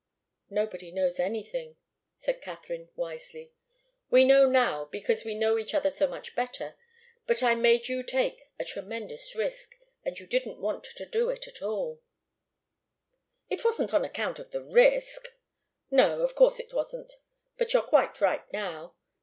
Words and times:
"Nobody 0.49 0.91
knows 0.91 1.19
anything," 1.19 1.77
said 2.17 2.41
Katharine, 2.41 2.89
wisely. 2.95 3.53
"We 4.09 4.23
know 4.25 4.49
now, 4.49 4.85
because 4.85 5.23
we 5.23 5.35
know 5.35 5.59
each 5.59 5.75
other 5.75 5.91
so 5.91 6.07
much 6.07 6.33
better. 6.35 6.75
But 7.27 7.43
I 7.43 7.53
made 7.53 7.87
you 7.87 8.01
take 8.01 8.41
a 8.57 8.65
tremendous 8.65 9.35
risk, 9.35 9.75
and 10.03 10.17
you 10.17 10.25
didn't 10.25 10.57
want 10.59 10.85
to 10.85 11.05
do 11.05 11.29
it 11.29 11.47
at 11.47 11.61
all" 11.61 12.01
"It 13.51 13.63
wasn't 13.63 13.93
on 13.93 14.03
account 14.03 14.39
of 14.39 14.49
the 14.49 14.63
risk" 14.63 15.27
"No 15.91 16.21
of 16.21 16.33
course 16.33 16.59
it 16.59 16.73
wasn't. 16.73 17.13
But 17.59 17.71
you're 17.71 17.83
quite 17.83 18.19
right 18.19 18.51
now. 18.51 18.95